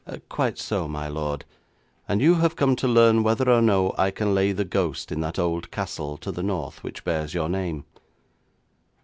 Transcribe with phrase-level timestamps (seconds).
[0.29, 1.45] 'Quite so, my lord.
[2.09, 5.19] And you have come to learn whether or no I can lay the ghost in
[5.21, 7.85] that old castle to the north which bears your name?'